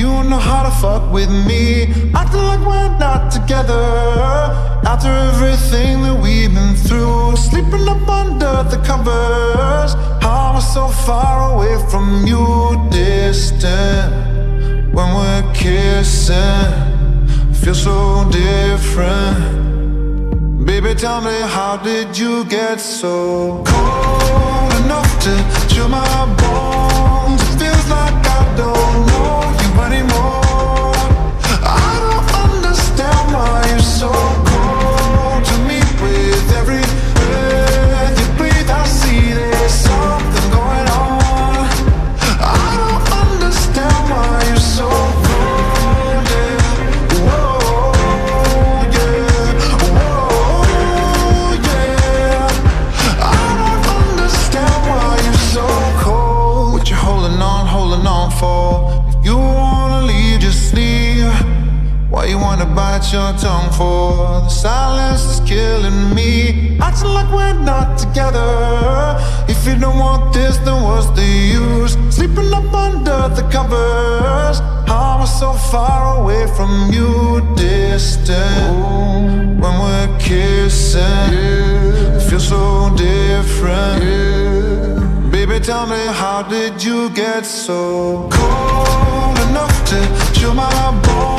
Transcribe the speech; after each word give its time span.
You 0.00 0.06
don't 0.06 0.30
know 0.30 0.38
how 0.38 0.62
to 0.62 0.70
fuck 0.70 1.12
with 1.12 1.28
me. 1.28 1.92
Acting 2.14 2.44
like 2.50 2.60
we're 2.60 2.98
not 2.98 3.30
together. 3.30 3.84
After 4.92 5.10
everything 5.10 6.00
that 6.04 6.18
we've 6.22 6.54
been 6.54 6.74
through, 6.74 7.36
sleeping 7.36 7.86
up 7.86 8.08
under 8.08 8.64
the 8.70 8.78
covers. 8.82 9.92
How 10.24 10.48
am 10.48 10.56
I 10.56 10.60
so 10.60 10.88
far 10.88 11.52
away 11.52 11.76
from 11.90 12.26
you, 12.26 12.46
distant? 12.90 14.10
When 14.94 15.08
we're 15.18 15.44
kissing, 15.52 16.72
feel 17.52 17.74
so 17.74 18.26
different. 18.30 19.36
Baby, 20.64 20.94
tell 20.94 21.20
me, 21.20 21.38
how 21.42 21.76
did 21.76 22.16
you 22.16 22.46
get 22.46 22.80
so 22.80 23.62
cold 23.66 24.72
enough 24.82 25.10
to 25.24 25.32
chill 25.68 25.90
my 25.90 26.39
Wanna 62.60 62.74
bite 62.74 63.10
your 63.10 63.32
tongue 63.38 63.72
for? 63.72 64.42
The 64.42 64.48
silence 64.50 65.24
is 65.24 65.40
killing 65.48 66.14
me. 66.14 66.76
Acting 66.78 67.08
like 67.08 67.32
we're 67.32 67.54
not 67.54 67.96
together. 67.96 69.16
If 69.48 69.66
you 69.66 69.76
don't 69.80 69.98
want 69.98 70.34
this, 70.34 70.58
then 70.58 70.82
what's 70.82 71.08
the 71.18 71.24
use? 71.24 71.96
Sleeping 72.14 72.52
up 72.52 72.70
under 72.74 73.34
the 73.34 73.48
covers. 73.50 74.60
How 74.86 75.14
am 75.14 75.22
I 75.22 75.24
so 75.24 75.54
far 75.72 76.20
away 76.20 76.46
from 76.54 76.92
you, 76.92 77.40
distant? 77.56 78.76
When 79.58 79.74
we're 79.80 80.18
kissing, 80.18 81.32
it 82.14 82.20
feels 82.28 82.46
so 82.46 82.94
different. 82.94 84.02
Baby, 85.32 85.60
tell 85.60 85.86
me, 85.86 86.04
how 86.12 86.42
did 86.42 86.84
you 86.84 87.08
get 87.14 87.46
so 87.46 88.28
cold 88.30 89.38
enough 89.48 89.84
to 89.86 89.98
chill 90.38 90.52
my 90.52 90.68
bones? 91.04 91.29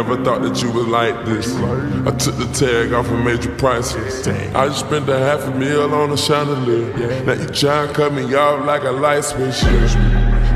Never 0.00 0.24
thought 0.24 0.40
that 0.40 0.62
you 0.62 0.72
would 0.72 0.88
like 0.88 1.26
this. 1.26 1.54
I 1.54 2.10
took 2.16 2.34
the 2.38 2.50
tag 2.54 2.94
off 2.94 3.10
made 3.10 3.44
you 3.44 3.50
priceless. 3.56 4.26
I 4.26 4.68
just 4.68 4.80
spent 4.80 5.06
a 5.10 5.18
half 5.18 5.42
a 5.42 5.50
meal 5.50 5.92
on 5.92 6.10
a 6.10 6.16
chandelier. 6.16 7.22
Now 7.26 7.34
you 7.34 7.46
try 7.48 7.84
and 7.84 7.94
cut 7.94 8.14
me 8.14 8.32
off 8.32 8.64
like 8.64 8.84
a 8.84 8.92
light 8.92 9.24
switch. 9.24 9.60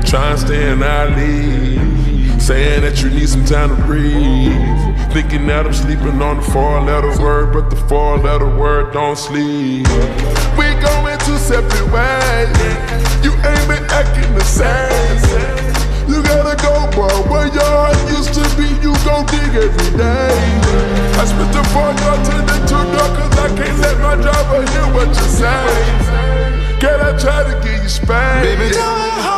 Try 0.09 0.31
and 0.31 0.39
stay 0.39 0.71
in 0.71 0.81
our. 0.81 1.13
Saying 2.41 2.81
that 2.81 3.03
you 3.03 3.11
need 3.11 3.29
some 3.29 3.45
time 3.45 3.69
to 3.69 3.83
breathe. 3.83 4.49
Thinking 5.13 5.45
that 5.45 5.67
I'm 5.67 5.73
sleeping 5.73 6.19
on 6.23 6.37
the 6.37 6.43
four 6.51 6.81
letter 6.81 7.15
word, 7.21 7.53
but 7.53 7.69
the 7.69 7.75
four 7.75 8.17
letter 8.17 8.49
word 8.49 8.93
don't 8.93 9.15
sleep. 9.15 9.85
We 10.57 10.73
going 10.81 11.19
two 11.19 11.37
separate 11.37 11.85
ways. 11.93 12.49
You 13.23 13.29
ain't 13.45 13.67
been 13.69 13.85
acting 13.93 14.33
the 14.33 14.43
same. 14.43 16.09
You 16.09 16.23
gotta 16.23 16.57
go, 16.63 16.89
boy. 16.97 17.29
Where 17.29 17.45
your 17.53 17.93
to 17.93 17.94
gon' 19.05 19.25
dig 19.27 19.53
every 19.55 19.91
day. 19.97 20.35
I 21.21 21.23
spit 21.29 21.49
the 21.53 21.63
four 21.71 21.93
door 22.91 23.09
cause 23.15 23.37
I 23.45 23.47
can't 23.55 23.79
let 23.79 23.97
my 24.01 24.15
driver 24.15 24.61
hear 24.71 24.87
what 24.93 25.07
you 25.07 25.27
say. 25.39 26.15
Try 27.25 27.43
to 27.43 27.59
get 27.63 27.81
you 27.81 27.89
spanked? 27.89 28.59
Baby, 28.59 28.75
tell 28.75 29.34